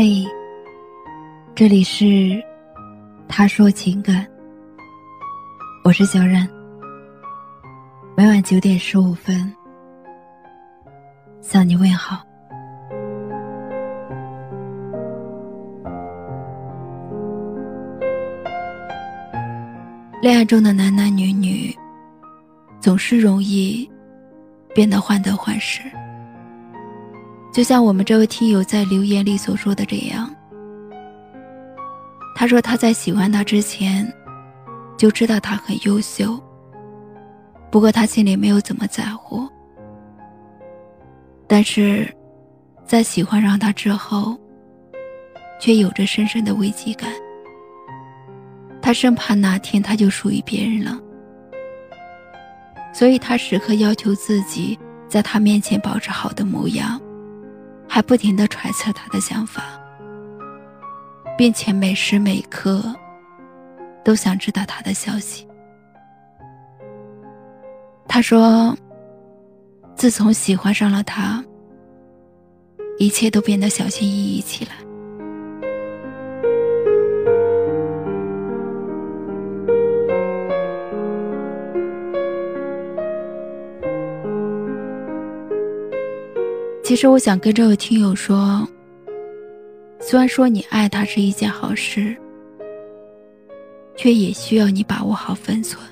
[0.00, 0.24] 嘿，
[1.56, 2.40] 这里是
[3.26, 4.24] 他说情感，
[5.82, 6.48] 我是小冉。
[8.16, 9.52] 每晚九点十五分
[11.40, 12.22] 向你问好。
[20.22, 21.76] 恋爱中的男男女女，
[22.78, 23.90] 总是容易
[24.72, 25.82] 变得患得患失。
[27.52, 30.32] 就像我们这位听友在留言里所说的这样，
[32.36, 34.06] 他说他在喜欢他之前
[34.96, 36.40] 就知道他很优秀，
[37.70, 39.48] 不过他心里没有怎么在乎。
[41.48, 42.06] 但是，
[42.84, 44.38] 在喜欢上他之后，
[45.58, 47.10] 却有着深深的危机感。
[48.80, 50.96] 他生怕哪天他就属于别人了，
[52.92, 54.78] 所以他时刻要求自己
[55.08, 57.00] 在他面前保持好的模样。
[57.98, 59.60] 他不停的揣测他的想法，
[61.36, 62.94] 并且每时每刻
[64.04, 65.44] 都想知道他的消息。
[68.06, 68.72] 他说
[69.98, 71.44] ：“自从喜欢上了他，
[72.98, 74.70] 一切都变得小心翼翼起来。”
[86.88, 88.66] 其实我想跟这位听友说，
[90.00, 92.16] 虽然说你爱他是一件好事，
[93.94, 95.86] 却也需要你把握好分寸。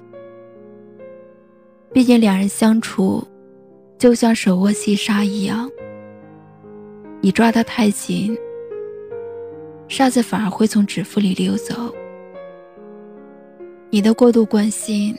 [1.92, 3.22] 毕竟两人相处，
[3.98, 5.70] 就像手握细沙一样，
[7.20, 8.34] 你抓得太紧，
[9.88, 11.94] 沙子反而会从指腹里溜走。
[13.91, 15.14] 你的过度关心，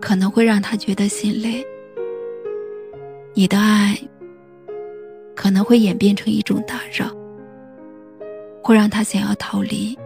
[0.00, 1.62] 可能会让他觉得心累。
[3.34, 3.94] 你的爱。
[5.42, 7.10] 可能会演变成一种打扰，
[8.62, 9.98] 会让他想要逃离。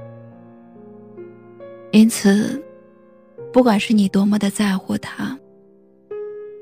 [1.91, 2.59] 因此，
[3.53, 5.39] 不管是你多么的在乎他，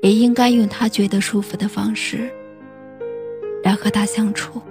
[0.01, 2.29] 也应该用他觉得舒服的方式
[3.63, 4.61] 来和他相处。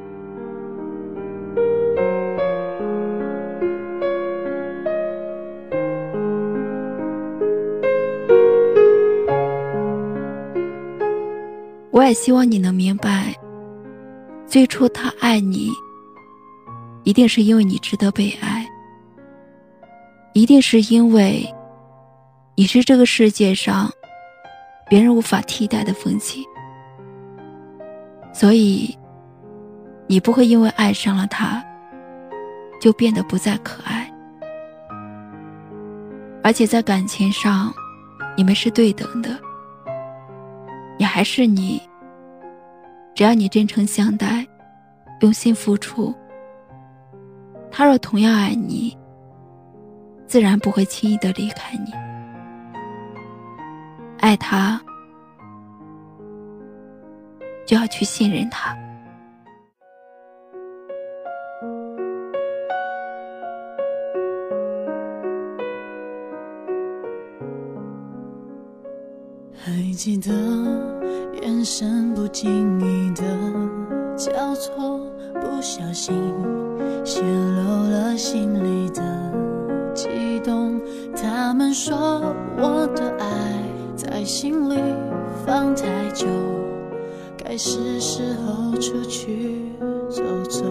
[11.91, 13.35] 我也希望你能明白。
[14.55, 15.69] 最初他爱你，
[17.03, 18.65] 一定是因为你值得被爱，
[20.33, 21.45] 一定是因为
[22.55, 23.91] 你是这个世界上
[24.89, 26.45] 别人无法替代的风景，
[28.33, 28.97] 所以
[30.07, 31.61] 你不会因为爱上了他
[32.81, 34.09] 就变得不再可爱，
[36.45, 37.75] 而且在感情上
[38.37, 39.37] 你们是对等的，
[40.97, 41.83] 你还是你。
[43.17, 44.44] 只要你真诚相待，
[45.21, 46.15] 用心付出，
[47.71, 48.97] 他若同样爱你，
[50.27, 51.93] 自然不会轻易的离开你。
[54.19, 54.81] 爱他，
[57.67, 58.77] 就要去信任他。
[69.57, 70.31] 还记得
[71.43, 73.25] 眼神不经意的
[74.17, 75.01] 交错，
[75.35, 76.15] 不小心
[77.05, 79.03] 泄露了心里的
[79.93, 80.81] 悸动。
[81.17, 82.23] 他们说
[82.57, 83.27] 我的爱
[83.97, 84.77] 在心里
[85.45, 86.27] 放太久，
[87.37, 89.73] 该是时候出去
[90.09, 90.65] 走走。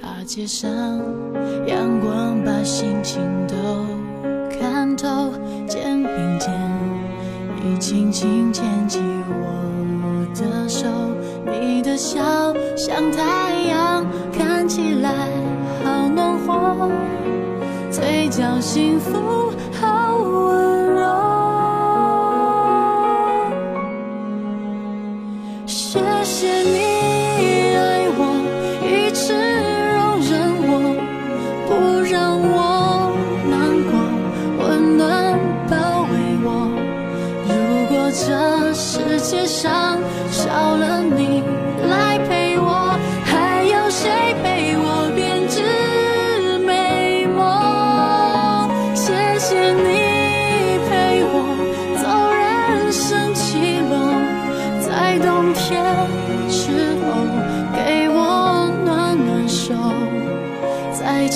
[0.00, 0.70] 大街上
[1.66, 3.54] 阳光把心情都
[4.56, 5.30] 看透，
[5.66, 6.52] 肩并肩。
[7.62, 9.00] 你轻轻牵起，
[11.60, 15.10] 你的笑像太阳，看起来
[15.82, 16.90] 好暖和，
[17.90, 19.52] 嘴角幸福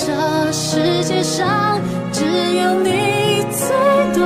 [0.05, 1.81] 这世界上
[2.13, 3.69] 只有你最
[4.13, 4.23] 懂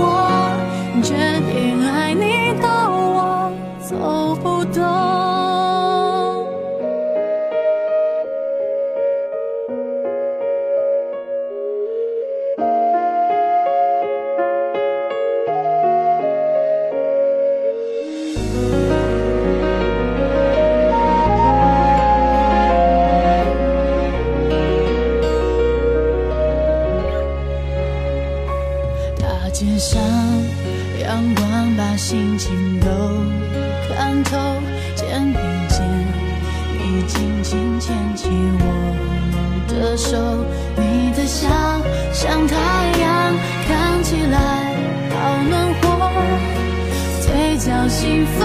[0.00, 0.52] 我。
[1.00, 1.14] 决
[1.52, 5.01] 定爱你到我走不动。
[31.00, 32.88] 阳光把心情都
[33.88, 34.36] 看透，
[34.94, 35.84] 肩并肩，
[36.78, 38.28] 你紧紧牵起
[38.60, 38.64] 我
[39.68, 40.16] 的手，
[40.76, 41.48] 你的笑
[42.12, 42.56] 像太
[43.00, 43.34] 阳，
[43.66, 44.36] 看起来
[45.10, 45.14] 好
[45.48, 45.82] 暖和，
[47.20, 48.44] 嘴角幸福